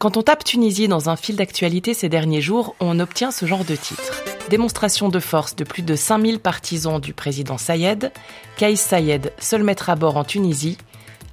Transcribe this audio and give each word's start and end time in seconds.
Quand 0.00 0.16
on 0.16 0.22
tape 0.22 0.44
Tunisie 0.44 0.88
dans 0.88 1.10
un 1.10 1.16
fil 1.16 1.36
d'actualité 1.36 1.92
ces 1.92 2.08
derniers 2.08 2.40
jours, 2.40 2.74
on 2.80 3.00
obtient 3.00 3.30
ce 3.30 3.44
genre 3.44 3.66
de 3.66 3.76
titre. 3.76 4.22
Démonstration 4.48 5.10
de 5.10 5.18
force 5.18 5.54
de 5.56 5.62
plus 5.62 5.82
de 5.82 5.94
5000 5.94 6.38
partisans 6.38 6.98
du 6.98 7.12
président 7.12 7.58
Sayed, 7.58 8.10
Kaïs 8.56 8.80
Sayed, 8.80 9.34
seul 9.38 9.62
maître 9.62 9.90
à 9.90 9.96
bord 9.96 10.16
en 10.16 10.24
Tunisie, 10.24 10.78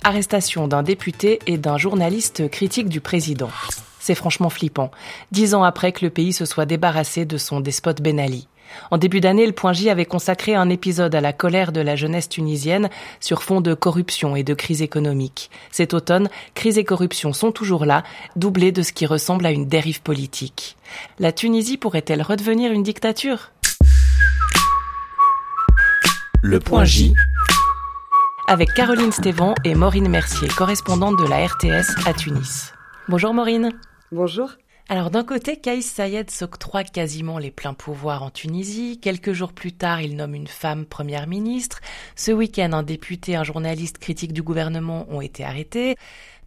arrestation 0.03 0.67
d'un 0.67 0.83
député 0.83 1.39
et 1.47 1.57
d'un 1.57 1.77
journaliste 1.77 2.49
critique 2.49 2.89
du 2.89 2.99
président. 2.99 3.51
C'est 4.01 4.15
franchement 4.15 4.49
flippant, 4.49 4.91
dix 5.31 5.55
ans 5.55 5.63
après 5.63 5.93
que 5.93 6.03
le 6.03 6.11
pays 6.11 6.33
se 6.33 6.43
soit 6.43 6.65
débarrassé 6.65 7.23
de 7.23 7.37
son 7.37 7.61
despote 7.61 8.01
Ben 8.01 8.19
Ali. 8.19 8.49
En 8.91 8.97
début 8.97 9.19
d'année, 9.19 9.45
le 9.45 9.51
Point 9.51 9.73
J 9.73 9.89
avait 9.89 10.05
consacré 10.05 10.55
un 10.55 10.69
épisode 10.69 11.15
à 11.15 11.21
la 11.21 11.33
colère 11.33 11.71
de 11.71 11.81
la 11.81 11.95
jeunesse 11.95 12.29
tunisienne 12.29 12.89
sur 13.19 13.43
fond 13.43 13.61
de 13.61 13.73
corruption 13.73 14.35
et 14.35 14.43
de 14.43 14.53
crise 14.53 14.81
économique. 14.81 15.49
Cet 15.71 15.93
automne, 15.93 16.29
crise 16.55 16.77
et 16.77 16.83
corruption 16.83 17.33
sont 17.33 17.51
toujours 17.51 17.85
là, 17.85 18.03
doublées 18.35 18.71
de 18.71 18.81
ce 18.81 18.93
qui 18.93 19.05
ressemble 19.05 19.45
à 19.45 19.51
une 19.51 19.67
dérive 19.67 20.01
politique. 20.01 20.77
La 21.19 21.31
Tunisie 21.31 21.77
pourrait-elle 21.77 22.21
redevenir 22.21 22.71
une 22.71 22.83
dictature? 22.83 23.51
Le 26.41 26.59
Point 26.59 26.85
J 26.85 27.13
avec 28.47 28.73
Caroline 28.73 29.11
Stévan 29.11 29.53
et 29.65 29.75
Maureen 29.75 30.07
Mercier, 30.07 30.47
correspondante 30.47 31.19
de 31.19 31.27
la 31.27 31.45
RTS 31.45 32.07
à 32.07 32.13
Tunis. 32.13 32.73
Bonjour 33.09 33.33
Maureen. 33.33 33.73
Bonjour. 34.13 34.51
Alors 34.89 35.11
d'un 35.11 35.25
côté, 35.25 35.57
Kaïs 35.57 35.85
Sayed 35.85 36.31
s'octroie 36.31 36.85
quasiment 36.85 37.39
les 37.39 37.51
pleins 37.51 37.73
pouvoirs 37.73 38.23
en 38.23 38.29
Tunisie. 38.29 39.01
Quelques 39.01 39.33
jours 39.33 39.51
plus 39.51 39.73
tard, 39.73 39.99
il 39.99 40.15
nomme 40.15 40.33
une 40.33 40.47
femme 40.47 40.85
première 40.85 41.27
ministre. 41.27 41.81
Ce 42.15 42.31
week-end, 42.31 42.71
un 42.71 42.83
député, 42.83 43.35
un 43.35 43.43
journaliste 43.43 43.97
critique 43.97 44.31
du 44.31 44.43
gouvernement 44.43 45.05
ont 45.09 45.19
été 45.19 45.43
arrêtés 45.43 45.97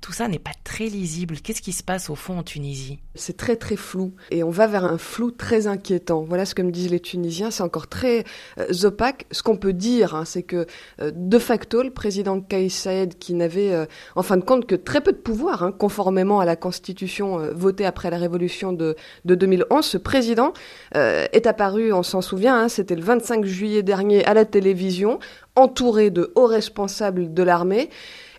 tout 0.01 0.13
ça 0.13 0.29
n'est 0.29 0.39
pas 0.39 0.53
très 0.65 0.87
lisible. 0.87 1.37
Qu'est-ce 1.43 1.63
qui 1.63 1.73
se 1.73 1.83
passe 1.83 2.11
au 2.11 2.15
fond 2.15 2.39
en 2.39 2.43
Tunisie? 2.43 2.99
C'est 3.15 3.37
très 3.37 3.57
très 3.57 3.77
flou 3.77 4.13
et 4.31 4.43
on 4.43 4.51
va 4.51 4.67
vers 4.67 4.85
un 4.85 4.99
flou 4.99 5.31
très 5.31 5.67
inquiétant. 5.67 6.23
Voilà 6.23 6.45
ce 6.47 6.55
que 6.55 6.63
me 6.63 6.71
disent 6.71 6.91
les 6.91 7.01
Tunisiens, 7.01 7.51
c'est 7.51 7.63
encore 7.63 7.87
très 7.87 8.25
euh, 8.59 8.73
opaque. 8.85 9.27
Ce 9.31 9.43
qu'on 9.43 9.57
peut 9.57 9.73
dire, 9.73 10.15
hein, 10.15 10.25
c'est 10.25 10.43
que 10.43 10.67
euh, 11.01 11.11
de 11.15 11.39
facto, 11.39 11.83
le 11.83 11.91
président 11.91 12.41
Kais 12.41 12.69
Saed, 12.69 13.19
qui 13.19 13.35
n'avait 13.35 13.73
euh, 13.73 13.87
en 14.17 14.23
fin 14.23 14.37
de 14.37 14.45
compte 14.45 14.67
que 14.67 14.75
très 14.75 15.01
peu 15.01 15.13
de 15.13 15.19
pouvoir, 15.19 15.63
hein, 15.63 15.73
conformément 15.73 16.41
à 16.41 16.45
la 16.45 16.57
constitution 16.57 17.39
votée 17.53 17.85
après 17.85 18.11
la 18.11 18.19
révolution 18.19 18.73
de, 18.73 18.97
de 19.25 19.35
2011, 19.35 19.85
ce 19.85 19.99
président 19.99 20.53
est 20.95 21.47
apparu, 21.47 21.93
on 21.93 22.03
s'en 22.03 22.21
souvient, 22.21 22.57
hein, 22.57 22.69
c'était 22.69 22.95
le 22.95 23.03
25 23.03 23.45
juillet 23.45 23.83
dernier 23.83 24.25
à 24.25 24.35
la 24.35 24.45
télévision, 24.45 25.19
entouré 25.57 26.11
de 26.11 26.33
hauts 26.35 26.47
responsables 26.47 27.33
de 27.33 27.43
l'armée. 27.43 27.91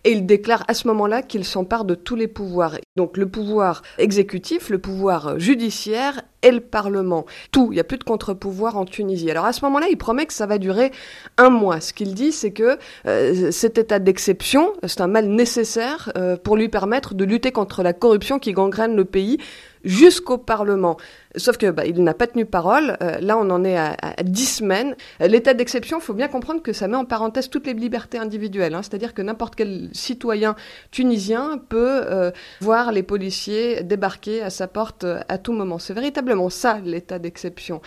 Et 0.04 0.12
il 0.12 0.26
déclare 0.26 0.64
à 0.68 0.74
ce 0.74 0.88
moment-là 0.88 1.22
qu'il 1.22 1.44
s'empare 1.44 1.84
de 1.84 1.94
tous 1.94 2.16
les 2.16 2.28
pouvoirs. 2.28 2.76
Donc 2.96 3.16
le 3.16 3.28
pouvoir 3.28 3.82
exécutif, 3.98 4.68
le 4.68 4.78
pouvoir 4.78 5.38
judiciaire 5.38 6.22
et 6.42 6.50
le 6.50 6.60
Parlement. 6.60 7.24
Tout, 7.52 7.68
il 7.70 7.74
n'y 7.74 7.80
a 7.80 7.84
plus 7.84 7.98
de 7.98 8.04
contre-pouvoir 8.04 8.76
en 8.76 8.84
Tunisie. 8.84 9.30
Alors 9.30 9.44
à 9.44 9.52
ce 9.52 9.64
moment-là, 9.64 9.86
il 9.90 9.96
promet 9.96 10.26
que 10.26 10.32
ça 10.32 10.46
va 10.46 10.58
durer 10.58 10.92
un 11.38 11.50
mois. 11.50 11.80
Ce 11.80 11.92
qu'il 11.92 12.14
dit, 12.14 12.32
c'est 12.32 12.50
que 12.50 12.78
euh, 13.06 13.50
cet 13.50 13.78
état 13.78 13.98
d'exception, 13.98 14.72
c'est 14.84 15.00
un 15.00 15.06
mal 15.06 15.26
nécessaire 15.26 16.12
euh, 16.16 16.36
pour 16.36 16.56
lui 16.56 16.68
permettre 16.68 17.14
de 17.14 17.24
lutter 17.24 17.52
contre 17.52 17.82
la 17.82 17.92
corruption 17.92 18.38
qui 18.38 18.52
gangrène 18.52 18.96
le 18.96 19.04
pays 19.04 19.38
jusqu'au 19.84 20.38
Parlement. 20.38 20.96
Sauf 21.36 21.56
que 21.56 21.70
bah, 21.70 21.86
il 21.86 22.02
n'a 22.04 22.14
pas 22.14 22.26
tenu 22.26 22.44
parole. 22.44 22.96
Euh, 23.02 23.18
là, 23.20 23.36
on 23.38 23.48
en 23.50 23.64
est 23.64 23.76
à, 23.76 23.96
dix 24.22 24.46
semaines. 24.46 24.96
L'état 25.20 25.54
d'exception, 25.54 25.98
faut 25.98 26.12
bien 26.12 26.28
comprendre 26.28 26.62
que 26.62 26.72
ça 26.72 26.88
met 26.88 26.96
en 26.96 27.04
parenthèse 27.04 27.48
toutes 27.48 27.66
les 27.66 27.74
libertés 27.74 28.18
individuelles. 28.18 28.74
Hein. 28.74 28.82
C'est-à-dire 28.82 29.14
que 29.14 29.22
n'importe 29.22 29.56
quel 29.56 29.88
citoyen 29.92 30.56
tunisien 30.90 31.58
peut 31.58 32.02
euh, 32.04 32.30
voir 32.60 32.92
les 32.92 33.02
policiers 33.02 33.82
débarquer 33.82 34.42
à 34.42 34.50
sa 34.50 34.66
porte 34.66 35.04
euh, 35.04 35.20
à 35.28 35.38
tout 35.38 35.52
moment. 35.52 35.78
C'est 35.78 35.94
véritablement 35.94 36.50
ça 36.50 36.80
l'état 36.84 37.18
d'exception. 37.18 37.80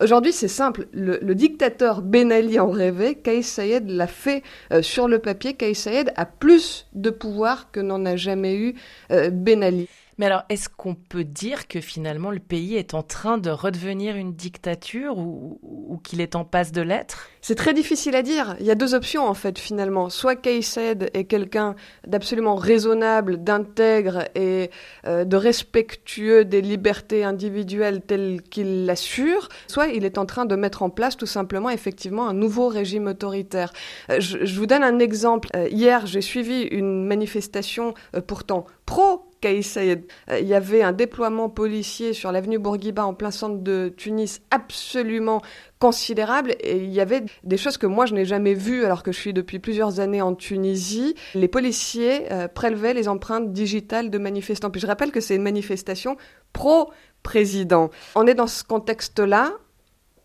Aujourd'hui, 0.00 0.32
c'est 0.32 0.48
simple. 0.48 0.86
Le, 0.92 1.34
dictateur 1.34 2.02
Ben 2.02 2.30
Ali 2.30 2.60
en 2.60 2.70
rêvait. 2.70 3.14
Kais 3.14 3.42
Sayed 3.42 3.88
l'a 3.90 4.06
fait 4.06 4.42
sur 4.82 5.08
le 5.08 5.18
papier. 5.18 5.54
Kais 5.54 5.74
Sayed 5.74 6.12
a 6.16 6.26
plus 6.26 6.86
de 6.92 7.10
pouvoir 7.10 7.70
que 7.70 7.80
n'en 7.80 8.04
a 8.04 8.16
jamais 8.16 8.54
eu 8.54 8.74
Ben 9.08 9.62
Ali. 9.62 9.88
Mais 10.18 10.26
alors, 10.26 10.42
est-ce 10.48 10.68
qu'on 10.68 10.94
peut 10.94 11.24
dire 11.24 11.68
que 11.68 11.80
finalement 11.80 12.30
le 12.30 12.38
pays 12.38 12.76
est 12.76 12.94
en 12.94 13.02
train 13.02 13.38
de 13.38 13.50
redevenir 13.50 14.16
une 14.16 14.34
dictature 14.34 15.18
ou, 15.18 16.00
qu'il 16.04 16.20
est 16.20 16.36
en 16.36 16.44
passe 16.44 16.72
de 16.72 16.82
l'être? 16.82 17.28
C'est 17.40 17.54
très 17.54 17.74
difficile 17.74 18.14
à 18.14 18.22
dire. 18.22 18.54
Il 18.60 18.66
y 18.66 18.70
a 18.70 18.74
deux 18.74 18.94
options 18.94 19.26
en 19.26 19.34
fait 19.34 19.58
finalement. 19.58 20.10
Soit 20.10 20.36
Kay 20.36 20.60
est 20.60 21.24
quelqu'un 21.24 21.74
d'absolument 22.06 22.56
raisonnable, 22.56 23.42
d'intègre 23.42 24.24
et 24.34 24.70
euh, 25.06 25.24
de 25.24 25.36
respectueux 25.36 26.44
des 26.44 26.60
libertés 26.60 27.24
individuelles 27.24 28.02
telles 28.02 28.42
qu'il 28.42 28.86
l'assure, 28.86 29.48
soit 29.66 29.88
il 29.88 30.04
est 30.04 30.18
en 30.18 30.26
train 30.26 30.44
de 30.44 30.56
mettre 30.56 30.82
en 30.82 30.90
place 30.90 31.16
tout 31.16 31.26
simplement 31.26 31.70
effectivement 31.70 32.28
un 32.28 32.34
nouveau 32.34 32.68
régime 32.68 33.06
autoritaire. 33.06 33.72
Euh, 34.10 34.20
je, 34.20 34.54
vous 34.54 34.66
donne 34.66 34.84
un 34.84 34.98
exemple. 34.98 35.48
Euh, 35.56 35.68
hier, 35.68 36.06
j'ai 36.06 36.20
suivi 36.20 36.62
une 36.62 37.06
manifestation 37.06 37.94
pourtant 38.26 38.66
pro 38.86 39.31
Euh, 39.44 39.96
il 40.40 40.46
y 40.46 40.54
avait 40.54 40.82
un 40.82 40.92
déploiement 40.92 41.48
policier 41.48 42.12
sur 42.12 42.32
l'avenue 42.32 42.58
Bourguiba 42.58 43.04
en 43.04 43.14
plein 43.14 43.30
centre 43.30 43.58
de 43.58 43.92
Tunis 43.96 44.40
absolument 44.50 45.42
considérable 45.78 46.54
et 46.60 46.76
il 46.76 46.92
y 46.92 47.00
avait 47.00 47.22
des 47.42 47.56
choses 47.56 47.76
que 47.76 47.86
moi 47.86 48.06
je 48.06 48.14
n'ai 48.14 48.24
jamais 48.24 48.54
vues 48.54 48.84
alors 48.84 49.02
que 49.02 49.10
je 49.10 49.18
suis 49.18 49.32
depuis 49.32 49.58
plusieurs 49.58 50.00
années 50.00 50.22
en 50.22 50.34
Tunisie. 50.34 51.14
Les 51.34 51.48
policiers 51.48 52.32
euh, 52.32 52.46
prélevaient 52.46 52.94
les 52.94 53.08
empreintes 53.08 53.52
digitales 53.52 54.10
de 54.10 54.18
manifestants. 54.18 54.70
Puis 54.70 54.80
je 54.80 54.86
rappelle 54.86 55.10
que 55.10 55.20
c'est 55.20 55.34
une 55.34 55.42
manifestation 55.42 56.16
pro-président. 56.52 57.90
On 58.14 58.26
est 58.26 58.34
dans 58.34 58.46
ce 58.46 58.62
contexte-là. 58.64 59.52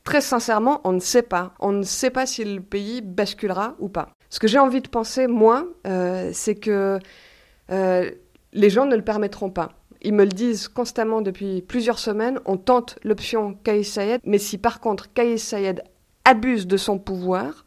Très 0.04 0.22
sincèrement, 0.22 0.80
on 0.84 0.94
ne 0.94 1.00
sait 1.00 1.24
pas. 1.24 1.54
On 1.60 1.72
ne 1.72 1.84
sait 1.84 2.12
pas 2.12 2.26
si 2.26 2.46
le 2.46 2.62
pays 2.62 3.02
basculera 3.02 3.76
ou 3.80 3.90
pas. 3.90 4.10
Ce 4.30 4.40
que 4.40 4.48
j'ai 4.48 4.60
envie 4.60 4.82
de 4.82 4.88
penser, 4.88 5.28
moi, 5.28 5.68
euh, 5.86 6.30
c'est 6.34 6.56
que 6.56 7.00
les 8.54 8.70
gens 8.70 8.86
ne 8.86 8.96
le 8.96 9.04
permettront 9.04 9.50
pas. 9.50 9.74
Ils 10.02 10.14
me 10.14 10.24
le 10.24 10.32
disent 10.32 10.68
constamment 10.68 11.22
depuis 11.22 11.62
plusieurs 11.62 12.00
semaines. 12.00 12.40
On 12.46 12.58
tente 12.58 13.00
l'option 13.04 13.56
Kais 13.64 13.84
Sayed, 13.84 14.22
mais 14.26 14.38
si 14.38 14.58
par 14.58 14.80
contre 14.80 15.12
Kais 15.14 15.38
Sayed 15.38 15.84
abuse 16.26 16.68
de 16.68 16.78
son 16.78 17.00
pouvoir, 17.00 17.66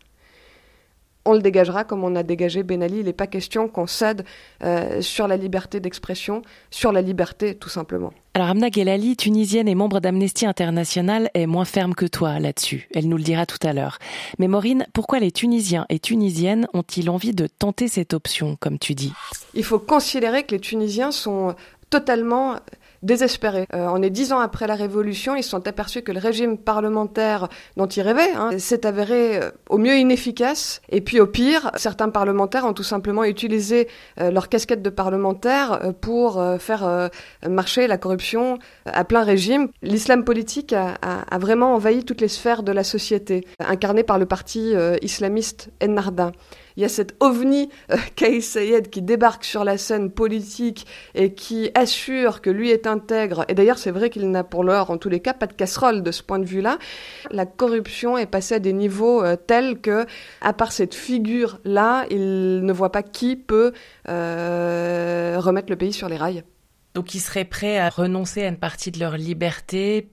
on 1.25 1.35
le 1.35 1.41
dégagera 1.41 1.85
comme 1.85 2.05
on 2.05 2.17
a 2.17 2.23
dégagé 2.23 2.63
Ben 2.63 2.83
Ali. 2.83 3.01
Il 3.01 3.05
n'est 3.05 3.13
pas 3.13 3.27
question 3.27 3.69
qu'on 3.69 3.87
cède 3.87 4.25
euh, 4.63 5.03
sur 5.03 5.29
la 5.29 5.37
liberté 5.37 5.81
d'expression, 5.81 6.43
sur 6.71 6.93
la 6.93 7.03
liberté 7.03 7.55
tout 7.55 7.69
simplement. 7.69 8.13
Alors 8.35 8.49
Amna 8.49 8.71
Gelali, 8.71 9.17
tunisienne 9.17 9.69
et 9.69 9.75
membre 9.75 10.01
d'Amnesty 10.01 10.47
International, 10.47 11.31
est 11.35 11.47
moins 11.47 11.65
ferme 11.65 11.95
que 11.95 12.07
toi 12.07 12.39
là-dessus. 12.39 12.89
Elle 12.95 13.09
nous 13.09 13.17
le 13.17 13.25
dira 13.25 13.45
tout 13.45 13.59
à 13.67 13.73
l'heure. 13.73 13.99
Mais 14.39 14.47
Maureen, 14.47 14.87
pourquoi 14.93 15.19
les 15.19 15.33
Tunisiens 15.33 15.85
et 15.89 15.99
Tunisiennes 15.99 16.69
ont-ils 16.73 17.11
envie 17.11 17.35
de 17.35 17.47
tenter 17.47 17.89
cette 17.89 18.15
option, 18.15 18.57
comme 18.61 18.79
tu 18.79 18.95
dis? 18.95 19.13
Il 19.55 19.65
faut 19.65 19.81
considérer 19.81 20.45
que 20.45 20.55
les 20.55 20.61
Tunisiens 20.61 21.11
sont 21.11 21.57
totalement 21.91 22.57
désespérés. 23.03 23.67
Euh, 23.75 23.87
on 23.91 24.03
est 24.03 24.11
dix 24.11 24.33
ans 24.33 24.41
après 24.41 24.67
la 24.67 24.75
Révolution, 24.75 25.35
ils 25.35 25.43
se 25.43 25.51
sont 25.51 25.67
aperçus 25.67 26.03
que 26.03 26.13
le 26.13 26.19
régime 26.19 26.59
parlementaire 26.59 27.49
dont 27.77 27.87
ils 27.87 28.03
rêvaient 28.03 28.33
hein, 28.37 28.59
s'est 28.59 28.87
avéré 28.87 29.39
euh, 29.39 29.51
au 29.69 29.79
mieux 29.79 29.97
inefficace, 29.97 30.83
et 30.91 31.01
puis 31.01 31.21
au 31.21 31.27
pire, 31.27 31.71
certains 31.77 32.11
parlementaires 32.11 32.65
ont 32.65 32.73
tout 32.73 32.83
simplement 32.83 33.25
utilisé 33.25 33.89
euh, 34.21 34.31
leur 34.31 34.49
casquette 34.49 34.83
de 34.83 34.91
parlementaire 34.91 35.93
pour 36.01 36.43
faire 36.59 37.11
marcher 37.49 37.87
la 37.87 37.99
corruption 37.99 38.59
à 38.87 39.05
plein 39.05 39.23
régime. 39.23 39.69
L'islam 39.83 40.25
politique 40.25 40.73
a, 40.73 40.95
a, 41.03 41.39
vraiment 41.39 41.75
envahi 41.75 42.05
toutes 42.05 42.21
les 42.21 42.29
sphères 42.29 42.63
de 42.63 42.73
la 42.73 42.85
société, 42.85 43.47
incarné 43.59 44.03
par 44.03 44.19
le 44.19 44.27
parti 44.27 44.75
islamiste 45.03 45.71
Ennahda 45.83 46.33
il 46.77 46.83
y 46.83 46.85
a 46.85 46.89
cet 46.89 47.15
ovni 47.21 47.69
euh, 47.91 48.41
Sayed 48.41 48.91
qui 48.91 49.03
débarque 49.03 49.45
sur 49.45 49.65
la 49.65 49.79
scène 49.79 50.11
politique 50.11 50.87
et 51.15 51.35
qui 51.35 51.71
assure 51.75 52.41
que 52.41 52.51
lui 52.51 52.71
est 52.71 52.87
intègre. 52.87 53.45
Et 53.49 53.55
d'ailleurs, 53.55 53.79
c'est 53.79 53.91
vrai 53.91 54.11
qu'il 54.11 54.31
n'a 54.31 54.45
pour 54.45 54.65
l'heure, 54.65 54.91
en 54.91 54.99
tous 54.99 55.09
les 55.09 55.21
cas, 55.21 55.35
pas 55.35 55.47
de 55.47 55.53
casserole 55.53 56.03
de 56.03 56.11
ce 56.11 56.23
point 56.23 56.39
de 56.39 56.47
vue-là. 56.47 56.79
La 57.31 57.47
corruption 57.47 58.17
est 58.19 58.27
passée 58.27 58.57
à 58.57 58.59
des 58.59 58.73
niveaux 58.73 59.23
euh, 59.23 59.37
tels 59.37 59.81
que, 59.81 60.07
à 60.41 60.53
part 60.53 60.73
cette 60.73 60.95
figure-là, 60.95 62.07
il 62.11 62.65
ne 62.65 62.73
voit 62.73 62.93
pas 62.93 63.03
qui 63.03 63.37
peut 63.37 63.73
euh, 64.09 65.37
remettre 65.39 65.71
le 65.71 65.77
pays 65.77 65.93
sur 65.93 66.09
les 66.09 66.17
rails. 66.17 66.45
Donc, 66.95 67.15
ils 67.15 67.21
seraient 67.21 67.45
prêts 67.45 67.79
à 67.79 67.89
renoncer 67.89 68.43
à 68.43 68.49
une 68.49 68.59
partie 68.59 68.91
de 68.91 68.99
leur 68.99 69.17
liberté 69.17 70.11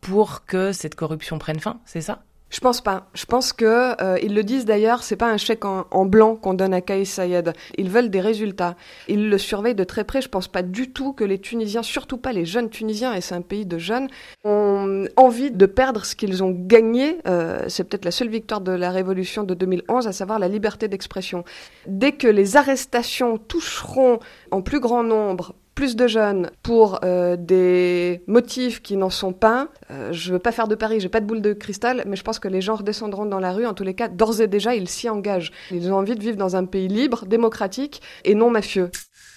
pour 0.00 0.44
que 0.44 0.72
cette 0.72 0.94
corruption 0.94 1.38
prenne 1.38 1.60
fin, 1.60 1.80
c'est 1.84 2.00
ça? 2.00 2.22
Je 2.50 2.58
pense 2.58 2.80
pas. 2.80 3.08
Je 3.14 3.24
pense 3.24 3.52
que 3.52 4.02
euh, 4.02 4.18
ils 4.22 4.34
le 4.34 4.42
disent 4.42 4.64
d'ailleurs, 4.64 5.04
c'est 5.04 5.16
pas 5.16 5.30
un 5.30 5.36
chèque 5.36 5.64
en, 5.64 6.04
blanc 6.04 6.34
qu'on 6.34 6.54
donne 6.54 6.74
à 6.74 6.80
Kais 6.80 7.04
Sayed. 7.04 7.52
Ils 7.78 7.88
veulent 7.88 8.10
des 8.10 8.20
résultats. 8.20 8.74
Ils 9.08 9.30
le 9.30 9.38
surveillent 9.38 9.76
de 9.76 9.84
très 9.84 10.02
près. 10.02 10.20
Je 10.20 10.28
pense 10.28 10.48
pas 10.48 10.62
du 10.62 10.90
tout 10.90 11.12
que 11.12 11.22
les 11.22 11.38
Tunisiens, 11.38 11.84
surtout 11.84 12.16
pas 12.16 12.32
les 12.32 12.44
jeunes 12.44 12.68
Tunisiens, 12.68 13.14
et 13.14 13.20
c'est 13.20 13.36
un 13.36 13.40
pays 13.40 13.66
de 13.66 13.78
jeunes, 13.78 14.08
ont 14.44 15.06
envie 15.16 15.52
de 15.52 15.66
perdre 15.66 16.04
ce 16.04 16.16
qu'ils 16.16 16.42
ont 16.42 16.50
gagné. 16.50 17.18
Euh, 17.28 17.62
c'est 17.68 17.84
peut-être 17.84 18.04
la 18.04 18.10
seule 18.10 18.28
victoire 18.28 18.60
de 18.60 18.72
la 18.72 18.90
révolution 18.90 19.44
de 19.44 19.54
2011, 19.54 20.08
à 20.08 20.12
savoir 20.12 20.40
la 20.40 20.48
liberté 20.48 20.88
d'expression. 20.88 21.44
Dès 21.86 22.12
que 22.12 22.26
les 22.26 22.56
arrestations 22.56 23.38
toucheront 23.38 24.18
en 24.50 24.60
plus 24.60 24.80
grand 24.80 25.04
nombre 25.04 25.54
plus 25.74 25.96
de 25.96 26.06
jeunes 26.06 26.50
pour 26.62 27.00
euh, 27.04 27.36
des 27.36 28.22
motifs 28.26 28.82
qui 28.82 28.96
n'en 28.96 29.10
sont 29.10 29.32
pas. 29.32 29.68
Euh, 29.90 30.12
je 30.12 30.32
veux 30.32 30.38
pas 30.38 30.52
faire 30.52 30.68
de 30.68 30.74
paris, 30.74 31.00
j'ai 31.00 31.08
pas 31.08 31.20
de 31.20 31.26
boule 31.26 31.42
de 31.42 31.52
cristal, 31.52 32.04
mais 32.06 32.16
je 32.16 32.22
pense 32.22 32.38
que 32.38 32.48
les 32.48 32.60
gens 32.60 32.76
redescendront 32.76 33.26
dans 33.26 33.40
la 33.40 33.52
rue. 33.52 33.66
En 33.66 33.74
tous 33.74 33.84
les 33.84 33.94
cas, 33.94 34.08
d'ores 34.08 34.40
et 34.40 34.48
déjà, 34.48 34.74
ils 34.74 34.88
s'y 34.88 35.08
engagent. 35.08 35.52
Ils 35.70 35.90
ont 35.92 35.96
envie 35.96 36.14
de 36.14 36.20
vivre 36.20 36.36
dans 36.36 36.56
un 36.56 36.64
pays 36.64 36.88
libre, 36.88 37.26
démocratique 37.26 38.02
et 38.24 38.34
non 38.34 38.50
mafieux. 38.50 38.90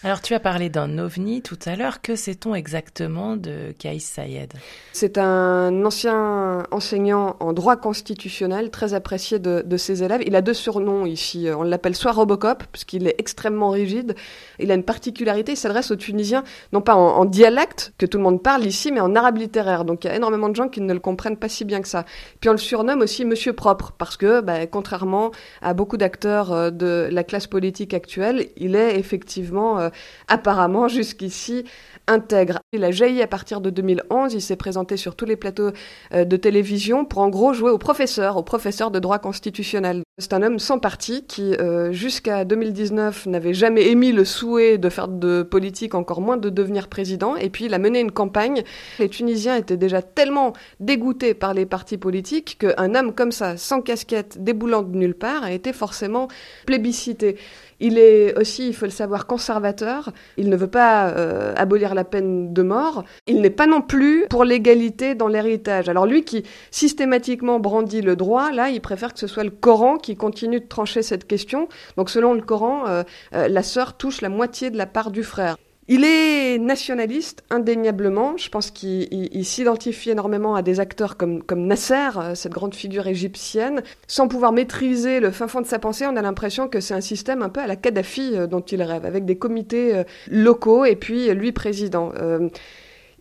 Alors 0.05 0.19
tu 0.19 0.33
as 0.33 0.41
parlé 0.41 0.67
d'un 0.67 0.97
ovni 0.97 1.41
tout 1.41 1.57
à 1.65 1.77
l'heure. 1.77 2.01
Que 2.01 2.17
sait-on 2.17 2.55
exactement 2.55 3.37
de 3.37 3.73
Kaïs 3.79 4.03
Sayed? 4.03 4.51
C'est 4.91 5.17
un 5.17 5.85
ancien 5.85 6.63
enseignant 6.71 7.37
en 7.39 7.53
droit 7.53 7.77
constitutionnel, 7.77 8.69
très 8.69 8.93
apprécié 8.93 9.39
de, 9.39 9.77
ses 9.77 10.03
élèves. 10.03 10.21
Il 10.25 10.35
a 10.35 10.41
deux 10.41 10.53
surnoms 10.53 11.05
ici. 11.05 11.47
On 11.55 11.63
l'appelle 11.63 11.95
soit 11.95 12.11
Robocop, 12.11 12.65
puisqu'il 12.69 13.07
est 13.07 13.15
extrêmement 13.17 13.69
rigide. 13.69 14.15
Il 14.59 14.71
a 14.71 14.73
une 14.73 14.83
particularité, 14.83 15.53
il 15.53 15.57
s'adresse 15.57 15.89
aux 15.89 15.95
Tunisiens, 15.95 16.43
non 16.73 16.81
pas 16.81 16.95
en, 16.95 17.23
dialecte, 17.23 17.93
que 17.97 18.05
tout 18.05 18.17
le 18.17 18.25
monde 18.25 18.43
parle 18.43 18.65
ici, 18.65 18.91
mais 18.91 18.99
en 18.99 19.15
arabe 19.15 19.37
littéraire. 19.37 19.85
Donc 19.85 20.03
il 20.03 20.07
y 20.07 20.09
a 20.09 20.17
énormément 20.17 20.49
de 20.49 20.55
gens 20.55 20.67
qui 20.67 20.81
ne 20.81 20.93
le 20.93 20.99
comprennent 20.99 21.37
pas 21.37 21.47
si 21.47 21.63
bien 21.63 21.81
que 21.81 21.87
ça. 21.87 22.03
Puis 22.41 22.49
on 22.49 22.53
le 22.53 22.57
surnomme 22.57 22.99
aussi 22.99 23.23
Monsieur 23.23 23.53
Propre, 23.53 23.93
parce 23.97 24.17
que, 24.17 24.41
bah, 24.41 24.67
contrairement 24.67 25.31
à 25.61 25.73
beaucoup 25.73 25.95
d'acteurs 25.95 26.51
euh, 26.51 26.71
de 26.71 27.07
la 27.09 27.23
classe 27.23 27.47
politique 27.47 27.93
actuelle, 27.93 28.49
il 28.57 28.75
est 28.75 28.99
effectivement... 28.99 29.91
Apparemment 30.27 30.87
jusqu'ici 30.87 31.65
intègre. 32.07 32.59
Il 32.73 32.83
a 32.83 32.91
jailli 32.91 33.21
à 33.21 33.27
partir 33.27 33.61
de 33.61 33.69
2011, 33.69 34.33
il 34.33 34.41
s'est 34.41 34.55
présenté 34.55 34.97
sur 34.97 35.15
tous 35.15 35.25
les 35.25 35.35
plateaux 35.35 35.71
euh, 36.13 36.25
de 36.25 36.37
télévision 36.37 37.05
pour 37.05 37.19
en 37.19 37.29
gros 37.29 37.53
jouer 37.53 37.71
au 37.71 37.77
professeur, 37.77 38.37
au 38.37 38.43
professeur 38.43 38.91
de 38.91 38.99
droit 38.99 39.19
constitutionnel. 39.19 40.03
C'est 40.19 40.33
un 40.33 40.43
homme 40.43 40.59
sans 40.59 40.77
parti 40.77 41.25
qui, 41.25 41.55
euh, 41.55 41.91
jusqu'à 41.91 42.45
2019, 42.45 43.25
n'avait 43.25 43.55
jamais 43.55 43.87
émis 43.87 44.11
le 44.11 44.25
souhait 44.25 44.77
de 44.77 44.87
faire 44.89 45.07
de 45.07 45.41
politique, 45.41 45.95
encore 45.95 46.21
moins 46.21 46.37
de 46.37 46.51
devenir 46.51 46.87
président, 46.87 47.35
et 47.35 47.49
puis 47.49 47.65
il 47.65 47.73
a 47.73 47.79
mené 47.79 47.99
une 47.99 48.11
campagne. 48.11 48.61
Les 48.99 49.09
Tunisiens 49.09 49.55
étaient 49.55 49.75
déjà 49.75 50.03
tellement 50.03 50.53
dégoûtés 50.79 51.33
par 51.33 51.55
les 51.55 51.65
partis 51.65 51.97
politiques 51.97 52.59
qu'un 52.59 52.93
homme 52.93 53.15
comme 53.15 53.31
ça, 53.31 53.57
sans 53.57 53.81
casquette, 53.81 54.43
déboulant 54.43 54.83
de 54.83 54.95
nulle 54.95 55.15
part, 55.15 55.45
a 55.45 55.51
été 55.51 55.73
forcément 55.73 56.27
plébiscité. 56.67 57.37
Il 57.79 57.97
est 57.97 58.37
aussi, 58.39 58.69
il 58.69 58.73
faut 58.73 58.85
le 58.85 58.91
savoir, 58.91 59.27
conservateur. 59.27 60.13
Il 60.37 60.49
ne 60.49 60.55
veut 60.55 60.67
pas 60.67 61.09
euh, 61.09 61.53
abolir 61.57 61.95
la 61.95 62.05
peine 62.05 62.53
de 62.53 62.61
mort. 62.61 63.03
Il 63.27 63.41
n'est 63.41 63.49
pas 63.49 63.67
non 63.67 63.81
plus 63.81 64.25
pour 64.29 64.45
l'égalité 64.45 65.15
dans 65.15 65.27
l'héritage. 65.27 65.89
Alors 65.89 66.05
lui 66.05 66.23
qui 66.23 66.43
systématiquement 66.71 67.59
brandit 67.59 68.01
le 68.01 68.15
droit, 68.15 68.51
là, 68.51 68.69
il 68.69 68.79
préfère 68.79 69.13
que 69.13 69.19
ce 69.19 69.27
soit 69.27 69.43
le 69.43 69.49
Coran 69.49 69.97
qui 70.03 70.15
continue 70.15 70.59
de 70.59 70.67
trancher 70.67 71.01
cette 71.01 71.25
question. 71.25 71.67
Donc 71.97 72.11
selon 72.11 72.33
le 72.33 72.41
Coran, 72.41 72.85
euh, 72.87 73.03
euh, 73.33 73.47
la 73.47 73.63
sœur 73.63 73.97
touche 73.97 74.21
la 74.21 74.29
moitié 74.29 74.69
de 74.69 74.77
la 74.77 74.85
part 74.85 75.09
du 75.09 75.23
frère. 75.23 75.57
Il 75.89 76.05
est 76.05 76.59
nationaliste, 76.59 77.43
indéniablement. 77.49 78.37
Je 78.37 78.47
pense 78.47 78.71
qu'il 78.71 79.45
s'identifie 79.45 80.11
énormément 80.11 80.55
à 80.55 80.61
des 80.61 80.79
acteurs 80.79 81.17
comme, 81.17 81.43
comme 81.43 81.65
Nasser, 81.65 82.09
euh, 82.17 82.35
cette 82.35 82.53
grande 82.53 82.75
figure 82.75 83.07
égyptienne. 83.07 83.81
Sans 84.07 84.27
pouvoir 84.27 84.53
maîtriser 84.53 85.19
le 85.19 85.31
fin 85.31 85.47
fond 85.47 85.59
de 85.59 85.65
sa 85.65 85.79
pensée, 85.79 86.05
on 86.05 86.15
a 86.15 86.21
l'impression 86.21 86.69
que 86.69 86.79
c'est 86.79 86.93
un 86.93 87.01
système 87.01 87.41
un 87.41 87.49
peu 87.49 87.59
à 87.59 87.67
la 87.67 87.75
Kadhafi 87.75 88.47
dont 88.47 88.61
il 88.61 88.81
rêve, 88.81 89.05
avec 89.05 89.25
des 89.25 89.37
comités 89.37 90.03
locaux 90.29 90.85
et 90.85 90.95
puis 90.95 91.33
lui 91.33 91.51
président. 91.51 92.13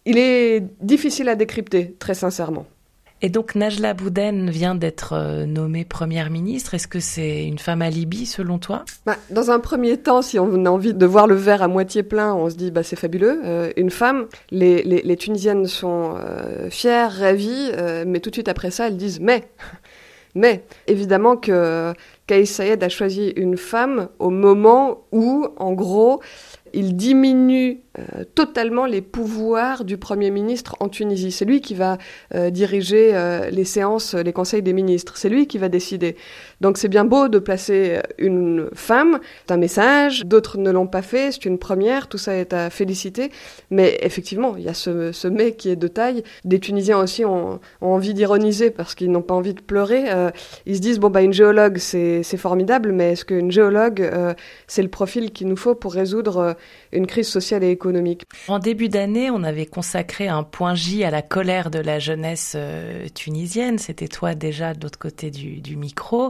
il 0.04 0.18
est 0.18 0.60
difficile 0.80 1.28
à 1.28 1.34
décrypter, 1.34 1.96
très 1.98 2.14
sincèrement. 2.14 2.66
Et 3.24 3.28
donc 3.28 3.54
Najla 3.54 3.94
Bouden 3.94 4.50
vient 4.50 4.74
d'être 4.74 5.12
euh, 5.12 5.46
nommée 5.46 5.84
première 5.84 6.28
ministre. 6.28 6.74
Est-ce 6.74 6.88
que 6.88 6.98
c'est 6.98 7.44
une 7.44 7.60
femme 7.60 7.80
alibi 7.80 8.26
selon 8.26 8.58
toi? 8.58 8.84
Bah, 9.06 9.16
Dans 9.30 9.52
un 9.52 9.60
premier 9.60 9.96
temps, 9.96 10.22
si 10.22 10.40
on 10.40 10.66
a 10.66 10.68
envie 10.68 10.92
de 10.92 11.06
voir 11.06 11.28
le 11.28 11.36
verre 11.36 11.62
à 11.62 11.68
moitié 11.68 12.02
plein, 12.02 12.34
on 12.34 12.50
se 12.50 12.56
dit 12.56 12.72
bah 12.72 12.82
c'est 12.82 12.96
fabuleux. 12.96 13.40
Euh, 13.44 13.72
une 13.76 13.90
femme, 13.90 14.26
les, 14.50 14.82
les, 14.82 15.16
Tunisiennes 15.16 15.66
sont 15.66 16.16
euh, 16.16 16.68
fières, 16.68 17.12
ravies, 17.12 17.70
mais 18.06 18.18
tout 18.18 18.30
de 18.30 18.34
suite 18.34 18.48
après 18.48 18.72
ça, 18.72 18.88
elles 18.88 18.96
disent 18.96 19.20
mais. 19.20 19.44
Mais 20.34 20.64
évidemment 20.86 21.36
que 21.36 21.92
Kais 22.26 22.46
Sayed 22.46 22.82
a 22.82 22.88
choisi 22.88 23.34
une 23.36 23.58
femme 23.58 24.08
au 24.18 24.30
moment 24.30 25.04
où, 25.12 25.46
en 25.58 25.72
gros, 25.72 26.22
il 26.74 26.96
diminue 26.96 27.80
euh, 27.98 28.24
totalement 28.34 28.86
les 28.86 29.02
pouvoirs 29.02 29.84
du 29.84 29.98
Premier 29.98 30.30
ministre 30.30 30.76
en 30.80 30.88
Tunisie. 30.88 31.30
C'est 31.30 31.44
lui 31.44 31.60
qui 31.60 31.74
va 31.74 31.98
euh, 32.34 32.48
diriger 32.48 33.10
euh, 33.14 33.50
les 33.50 33.64
séances, 33.64 34.14
les 34.14 34.32
conseils 34.32 34.62
des 34.62 34.72
ministres. 34.72 35.18
C'est 35.18 35.28
lui 35.28 35.46
qui 35.46 35.58
va 35.58 35.68
décider. 35.68 36.16
Donc 36.62 36.78
c'est 36.78 36.88
bien 36.88 37.04
beau 37.04 37.28
de 37.28 37.38
placer 37.38 37.98
une 38.16 38.70
femme. 38.72 39.20
C'est 39.46 39.52
un 39.52 39.58
message. 39.58 40.24
D'autres 40.24 40.56
ne 40.56 40.70
l'ont 40.70 40.86
pas 40.86 41.02
fait. 41.02 41.32
C'est 41.32 41.44
une 41.44 41.58
première. 41.58 42.08
Tout 42.08 42.16
ça 42.16 42.34
est 42.34 42.54
à 42.54 42.70
féliciter. 42.70 43.30
Mais 43.70 43.98
effectivement, 44.00 44.56
il 44.56 44.64
y 44.64 44.68
a 44.68 44.74
ce, 44.74 45.12
ce 45.12 45.28
mais 45.28 45.52
qui 45.52 45.68
est 45.68 45.76
de 45.76 45.88
taille. 45.88 46.22
Des 46.46 46.60
Tunisiens 46.60 46.98
aussi 46.98 47.26
ont, 47.26 47.60
ont 47.82 47.92
envie 47.92 48.14
d'ironiser 48.14 48.70
parce 48.70 48.94
qu'ils 48.94 49.10
n'ont 49.10 49.22
pas 49.22 49.34
envie 49.34 49.54
de 49.54 49.60
pleurer. 49.60 50.04
ils 50.64 50.76
se 50.76 50.80
disent 50.80 50.98
bon 50.98 51.10
bah 51.10 51.22
une 51.22 51.32
géologue 51.32 51.78
c'est 51.78 52.22
formidable, 52.36 52.92
mais 52.92 53.12
est-ce 53.12 53.24
qu'une 53.24 53.50
géologue 53.50 54.10
c'est 54.66 54.82
le 54.82 54.88
profil 54.88 55.32
qu'il 55.32 55.48
nous 55.48 55.56
faut 55.56 55.74
pour 55.74 55.92
résoudre 55.92 56.56
une 56.92 57.06
crise 57.06 57.28
sociale 57.28 57.64
et 57.64 57.70
économique. 57.70 58.24
En 58.48 58.58
début 58.58 58.88
d'année, 58.88 59.30
on 59.30 59.42
avait 59.42 59.66
consacré 59.66 60.28
un 60.28 60.42
point 60.42 60.74
J 60.74 61.04
à 61.04 61.10
la 61.10 61.22
colère 61.22 61.70
de 61.70 61.78
la 61.78 61.98
jeunesse 61.98 62.54
euh, 62.56 63.06
tunisienne. 63.14 63.78
C'était 63.78 64.08
toi 64.08 64.34
déjà 64.34 64.74
de 64.74 64.82
l'autre 64.82 64.98
côté 64.98 65.30
du, 65.30 65.76
micro. 65.76 66.26
Euh, 66.26 66.28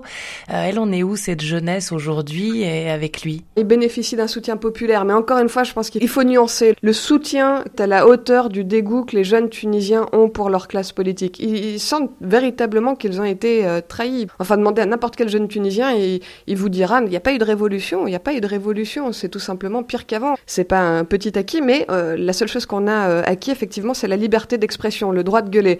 elle 0.48 0.78
en 0.78 0.92
est 0.92 1.02
où 1.02 1.16
cette 1.16 1.40
jeunesse 1.40 1.90
aujourd'hui 1.90 2.62
et 2.62 2.90
avec 2.90 3.22
lui? 3.22 3.44
Il 3.56 3.64
bénéficie 3.64 4.16
d'un 4.16 4.28
soutien 4.28 4.56
populaire, 4.56 5.04
mais 5.04 5.12
encore 5.12 5.38
une 5.38 5.48
fois, 5.48 5.64
je 5.64 5.72
pense 5.72 5.90
qu'il 5.90 6.08
faut 6.08 6.24
nuancer. 6.24 6.74
Le 6.80 6.92
soutien 6.92 7.64
est 7.64 7.80
à 7.80 7.86
la 7.86 8.06
hauteur 8.06 8.48
du 8.48 8.64
dégoût 8.64 9.04
que 9.04 9.16
les 9.16 9.24
jeunes 9.24 9.48
Tunisiens 9.48 10.06
ont 10.12 10.28
pour 10.28 10.48
leur 10.48 10.68
classe 10.68 10.92
politique. 10.92 11.40
Ils, 11.40 11.80
sentent 11.80 12.12
véritablement 12.20 12.94
qu'ils 12.94 13.20
ont 13.20 13.24
été 13.24 13.66
euh, 13.66 13.80
trahis. 13.86 14.28
Enfin, 14.38 14.56
demandez 14.56 14.82
à 14.82 14.86
n'importe 14.86 15.16
quel 15.16 15.28
jeune 15.28 15.48
Tunisien 15.48 15.96
et 15.96 16.20
il 16.46 16.56
vous 16.56 16.68
dira 16.68 16.92
il 17.00 17.08
n'y 17.08 17.16
a 17.16 17.20
pas 17.20 17.32
eu 17.32 17.38
de 17.38 17.44
révolution, 17.44 18.06
il 18.06 18.10
n'y 18.10 18.16
a 18.16 18.20
pas 18.20 18.34
eu 18.34 18.40
de 18.40 18.46
révolution, 18.46 19.12
c'est 19.12 19.28
tout 19.28 19.38
simplement 19.38 19.82
pire 19.82 20.06
qu'avant 20.06 20.21
c'est 20.46 20.64
pas 20.64 20.80
un 20.80 21.04
petit 21.04 21.38
acquis, 21.38 21.60
mais 21.60 21.86
euh, 21.90 22.16
la 22.16 22.32
seule 22.32 22.48
chose 22.48 22.66
qu'on 22.66 22.86
a 22.86 23.08
euh, 23.08 23.22
acquis 23.24 23.50
effectivement, 23.50 23.94
c'est 23.94 24.08
la 24.08 24.16
liberté 24.16 24.58
d'expression, 24.58 25.12
le 25.12 25.24
droit 25.24 25.42
de 25.42 25.50
gueuler. 25.50 25.78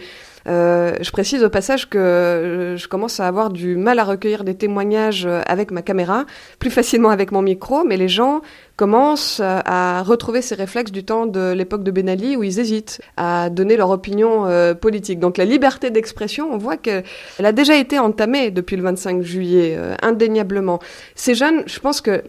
Euh, 0.49 0.97
je 1.01 1.11
précise 1.13 1.45
au 1.45 1.51
passage 1.51 1.89
que 1.89 2.75
je 2.77 2.89
commence 2.89 3.21
à 3.21 3.29
avoir 3.29 3.51
du 3.51 3.77
mal 3.77 3.99
à 3.99 4.05
recueillir 4.05 4.43
des 4.43 4.55
témoignages 4.55 5.29
avec 5.47 5.71
ma 5.71 5.83
caméra, 5.83 6.25
plus 6.59 6.71
facilement 6.71 7.11
avec 7.11 7.31
mon 7.31 7.43
micro, 7.43 7.85
mais 7.85 7.97
les 7.97 8.09
gens 8.09 8.41
commencent 8.77 9.41
à 9.41 10.03
retrouver 10.03 10.43
ces 10.43 10.57
réflexes 10.57 10.91
du 10.91 11.05
temps 11.05 11.27
de 11.27 11.53
l'époque 11.53 11.85
de 11.85 11.93
Ben 11.93 12.09
Ali 12.09 12.37
où 12.37 12.43
ils 12.43 12.59
hésitent 12.59 13.01
à 13.17 13.51
donner 13.51 13.77
leur 13.77 13.91
opinion 13.91 14.49
politique. 14.81 15.21
Donc 15.21 15.37
la 15.37 15.45
liberté 15.45 15.91
d'expression, 15.91 16.49
on 16.51 16.59
voit 16.59 16.77
qu'elle 16.77 17.05
a 17.39 17.53
déjà 17.53 17.77
été 17.77 18.01
entamée 18.01 18.51
depuis 18.51 18.77
le 18.77 18.83
25 18.83 19.23
juillet, 19.23 19.79
indéniablement. 20.03 20.81
Ces 21.15 21.35
jeunes, 21.37 21.63
je 21.67 21.79
pense 21.79 22.01
que 22.01 22.25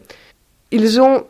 ils 0.73 0.99
ont 0.99 1.23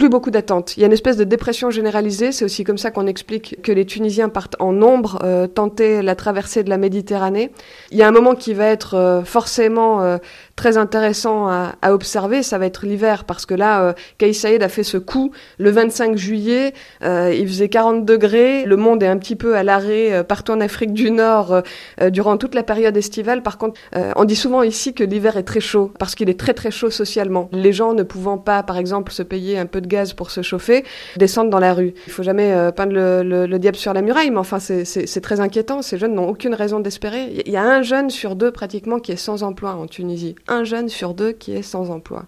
plus 0.00 0.08
beaucoup 0.08 0.30
d'attentes. 0.30 0.78
Il 0.78 0.80
y 0.80 0.84
a 0.84 0.86
une 0.86 0.94
espèce 0.94 1.18
de 1.18 1.24
dépression 1.24 1.68
généralisée. 1.68 2.32
C'est 2.32 2.46
aussi 2.46 2.64
comme 2.64 2.78
ça 2.78 2.90
qu'on 2.90 3.06
explique 3.06 3.60
que 3.62 3.70
les 3.70 3.84
Tunisiens 3.84 4.30
partent 4.30 4.56
en 4.58 4.72
nombre 4.72 5.18
euh, 5.24 5.46
tenter 5.46 6.00
la 6.00 6.14
traversée 6.14 6.64
de 6.64 6.70
la 6.70 6.78
Méditerranée. 6.78 7.50
Il 7.90 7.98
y 7.98 8.02
a 8.02 8.08
un 8.08 8.10
moment 8.10 8.34
qui 8.34 8.54
va 8.54 8.64
être 8.64 8.94
euh, 8.94 9.24
forcément 9.24 10.00
euh, 10.00 10.16
très 10.56 10.78
intéressant 10.78 11.48
à, 11.48 11.74
à, 11.82 11.92
observer. 11.92 12.42
Ça 12.42 12.56
va 12.56 12.64
être 12.64 12.86
l'hiver 12.86 13.24
parce 13.24 13.44
que 13.44 13.52
là, 13.52 13.82
euh, 13.82 13.92
Kais 14.16 14.32
Saïd 14.32 14.62
a 14.62 14.70
fait 14.70 14.84
ce 14.84 14.96
coup 14.96 15.32
le 15.58 15.68
25 15.70 16.16
juillet. 16.16 16.72
Euh, 17.04 17.34
il 17.38 17.46
faisait 17.46 17.68
40 17.68 18.06
degrés. 18.06 18.64
Le 18.64 18.76
monde 18.76 19.02
est 19.02 19.06
un 19.06 19.18
petit 19.18 19.36
peu 19.36 19.54
à 19.54 19.62
l'arrêt 19.62 20.24
partout 20.24 20.52
en 20.52 20.62
Afrique 20.62 20.94
du 20.94 21.10
Nord 21.10 21.62
durant 22.10 22.38
toute 22.38 22.54
la 22.54 22.62
période 22.62 22.96
estivale. 22.96 23.42
Par 23.42 23.58
contre, 23.58 23.78
on 24.16 24.24
dit 24.24 24.36
souvent 24.36 24.62
ici 24.62 24.94
que 24.94 25.04
l'hiver 25.04 25.36
est 25.36 25.42
très 25.42 25.60
chaud 25.60 25.92
parce 25.98 26.14
qu'il 26.14 26.30
est 26.30 26.40
très 26.40 26.54
très 26.54 26.70
chaud 26.70 26.90
socialement. 26.90 27.50
Les 27.52 27.74
gens 27.74 27.92
ne 27.92 28.02
pouvant 28.02 28.38
pas, 28.38 28.62
par 28.62 28.78
exemple, 28.78 29.12
se 29.12 29.22
payer 29.22 29.58
un 29.58 29.66
peu 29.66 29.80
de 29.80 29.89
gaz 29.90 30.14
pour 30.14 30.30
se 30.30 30.40
chauffer, 30.40 30.84
descendent 31.16 31.50
dans 31.50 31.58
la 31.58 31.74
rue. 31.74 31.92
Il 32.06 32.12
faut 32.12 32.22
jamais 32.22 32.52
euh, 32.52 32.70
peindre 32.70 32.94
le, 32.94 33.58
diable 33.58 33.76
sur 33.76 33.92
la 33.92 34.00
muraille, 34.00 34.30
mais 34.30 34.38
enfin, 34.38 34.58
c'est 34.58 35.20
très 35.20 35.40
inquiétant. 35.40 35.82
Ces 35.82 35.98
jeunes 35.98 36.14
n'ont 36.14 36.28
aucune 36.28 36.54
raison 36.54 36.80
d'espérer. 36.80 37.42
Il 37.44 37.52
y 37.52 37.58
a 37.58 37.62
un 37.62 37.82
jeune 37.82 38.08
sur 38.08 38.36
deux 38.36 38.50
pratiquement 38.50 39.00
qui 39.00 39.12
est 39.12 39.16
sans 39.16 39.42
emploi 39.42 39.74
en 39.74 39.86
Tunisie. 39.86 40.36
Un 40.48 40.64
jeune 40.64 40.88
sur 40.88 41.12
deux 41.12 41.32
qui 41.32 41.52
est 41.52 41.62
sans 41.62 41.90
emploi. 41.90 42.24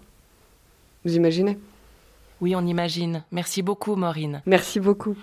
Vous 1.05 1.15
imaginez? 1.15 1.57
Oui, 2.41 2.55
on 2.55 2.67
imagine. 2.67 3.23
Merci 3.31 3.61
beaucoup, 3.61 3.95
Maureen. 3.95 4.41
Merci 4.45 4.79
beaucoup. 4.79 5.15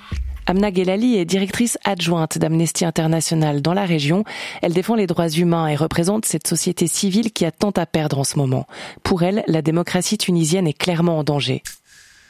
Amna 0.46 0.72
Gelali 0.72 1.16
est 1.16 1.24
directrice 1.24 1.78
adjointe 1.84 2.38
d'Amnesty 2.38 2.84
International 2.84 3.62
dans 3.62 3.74
la 3.74 3.84
région. 3.84 4.24
Elle 4.62 4.72
défend 4.72 4.94
les 4.94 5.06
droits 5.06 5.28
humains 5.28 5.68
et 5.68 5.76
représente 5.76 6.24
cette 6.24 6.48
société 6.48 6.86
civile 6.86 7.30
qui 7.30 7.44
a 7.44 7.52
tant 7.52 7.70
à 7.70 7.86
perdre 7.86 8.18
en 8.18 8.24
ce 8.24 8.36
moment. 8.36 8.66
Pour 9.02 9.22
elle, 9.22 9.44
la 9.46 9.62
démocratie 9.62 10.18
tunisienne 10.18 10.66
est 10.66 10.72
clairement 10.72 11.18
en 11.18 11.24
danger. 11.24 11.62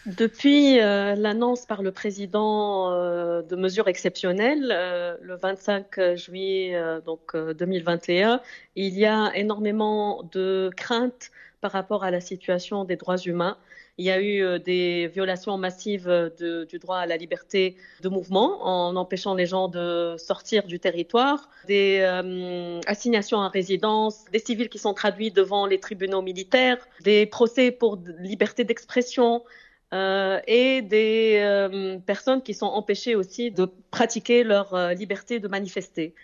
Depuis 0.06 0.80
euh, 0.80 1.14
l'annonce 1.14 1.66
par 1.66 1.82
le 1.82 1.92
président 1.92 2.90
euh, 2.92 3.42
de 3.42 3.54
mesures 3.54 3.88
exceptionnelles, 3.88 4.70
euh, 4.72 5.16
le 5.20 5.36
25 5.36 6.16
juillet 6.16 6.80
donc 7.04 7.36
2021, 7.36 8.40
il 8.76 8.98
y 8.98 9.06
a 9.06 9.30
énormément 9.34 10.22
de 10.32 10.70
craintes 10.76 11.30
par 11.60 11.72
rapport 11.72 12.04
à 12.04 12.10
la 12.10 12.20
situation 12.20 12.84
des 12.84 12.96
droits 12.96 13.18
humains. 13.18 13.58
Il 13.98 14.04
y 14.04 14.10
a 14.10 14.18
eu 14.18 14.42
euh, 14.42 14.58
des 14.58 15.08
violations 15.08 15.58
massives 15.58 16.06
de, 16.06 16.64
du 16.64 16.78
droit 16.78 16.96
à 16.96 17.06
la 17.06 17.18
liberté 17.18 17.76
de 18.00 18.08
mouvement 18.08 18.66
en 18.66 18.96
empêchant 18.96 19.34
les 19.34 19.44
gens 19.44 19.68
de 19.68 20.14
sortir 20.16 20.66
du 20.66 20.80
territoire, 20.80 21.50
des 21.66 21.98
euh, 22.00 22.80
assignations 22.86 23.42
à 23.42 23.48
résidence, 23.48 24.24
des 24.32 24.38
civils 24.38 24.70
qui 24.70 24.78
sont 24.78 24.94
traduits 24.94 25.30
devant 25.30 25.66
les 25.66 25.78
tribunaux 25.80 26.22
militaires, 26.22 26.78
des 27.02 27.26
procès 27.26 27.72
pour 27.72 27.98
liberté 28.20 28.64
d'expression. 28.64 29.42
Euh, 29.92 30.40
et 30.46 30.82
des 30.82 31.40
euh, 31.42 31.98
personnes 31.98 32.42
qui 32.42 32.54
sont 32.54 32.66
empêchées 32.66 33.16
aussi 33.16 33.50
de 33.50 33.68
pratiquer 33.90 34.44
leur 34.44 34.72
euh, 34.74 34.94
liberté 34.94 35.40
de 35.40 35.48
manifester. 35.48 36.14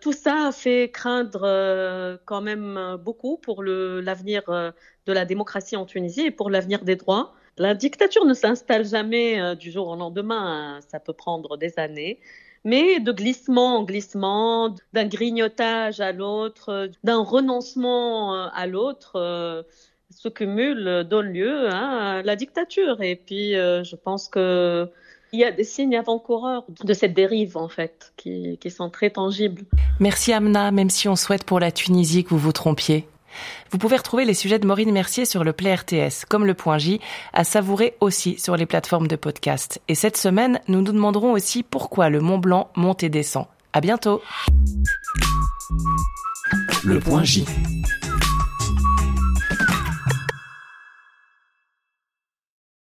Tout 0.00 0.12
ça 0.12 0.50
fait 0.52 0.90
craindre 0.90 2.18
quand 2.24 2.40
même 2.40 2.96
beaucoup 3.04 3.36
pour 3.36 3.62
l'avenir 3.62 4.42
de 4.48 5.12
la 5.12 5.24
démocratie 5.24 5.76
en 5.76 5.84
Tunisie 5.84 6.22
et 6.22 6.30
pour 6.32 6.50
l'avenir 6.50 6.82
des 6.82 6.96
droits. 6.96 7.34
La 7.56 7.74
dictature 7.74 8.24
ne 8.24 8.34
s'installe 8.34 8.84
jamais 8.84 9.54
du 9.54 9.70
jour 9.70 9.86
au 9.88 9.94
lendemain, 9.94 10.78
hein. 10.78 10.80
ça 10.88 10.98
peut 10.98 11.12
prendre 11.12 11.56
des 11.56 11.78
années 11.78 12.18
mais 12.64 12.98
de 12.98 13.12
glissement 13.12 13.76
en 13.76 13.84
glissement, 13.84 14.74
d'un 14.92 15.06
grignotage 15.06 16.00
à 16.00 16.10
l'autre, 16.10 16.90
d'un 17.04 17.22
renoncement 17.22 18.48
à 18.48 18.66
l'autre, 18.66 19.64
ce 20.10 20.28
cumul 20.28 21.04
donne 21.08 21.28
lieu 21.28 21.68
hein, 21.68 22.18
à 22.18 22.22
la 22.22 22.36
dictature. 22.36 23.02
Et 23.02 23.16
puis, 23.16 23.52
je 23.52 23.96
pense 23.96 24.28
que 24.28 24.88
il 25.32 25.40
y 25.40 25.44
a 25.44 25.50
des 25.50 25.64
signes 25.64 25.96
avant-coureurs 25.96 26.64
de 26.84 26.94
cette 26.94 27.12
dérive, 27.12 27.56
en 27.56 27.68
fait, 27.68 28.12
qui, 28.16 28.58
qui 28.58 28.70
sont 28.70 28.90
très 28.90 29.10
tangibles. 29.10 29.62
Merci 30.00 30.32
Amna, 30.32 30.70
même 30.70 30.88
si 30.88 31.08
on 31.08 31.16
souhaite 31.16 31.44
pour 31.44 31.60
la 31.60 31.72
Tunisie 31.72 32.24
que 32.24 32.30
vous 32.30 32.38
vous 32.38 32.52
trompiez. 32.52 33.06
Vous 33.70 33.78
pouvez 33.78 33.96
retrouver 33.96 34.24
les 34.24 34.34
sujets 34.34 34.58
de 34.58 34.66
Maureen 34.66 34.92
Mercier 34.92 35.24
sur 35.24 35.44
le 35.44 35.52
Play 35.52 35.74
RTS, 35.74 36.24
comme 36.28 36.46
le 36.46 36.54
point 36.54 36.78
J, 36.78 37.00
à 37.32 37.44
savourer 37.44 37.94
aussi 38.00 38.38
sur 38.38 38.56
les 38.56 38.66
plateformes 38.66 39.08
de 39.08 39.16
podcast. 39.16 39.80
Et 39.88 39.94
cette 39.94 40.16
semaine, 40.16 40.60
nous 40.68 40.80
nous 40.80 40.92
demanderons 40.92 41.32
aussi 41.32 41.62
pourquoi 41.62 42.08
le 42.08 42.20
Mont 42.20 42.38
Blanc 42.38 42.70
monte 42.76 43.02
et 43.02 43.08
descend. 43.08 43.46
À 43.72 43.80
bientôt! 43.80 44.22
Le 46.84 47.00
point 47.00 47.24
J. 47.24 47.44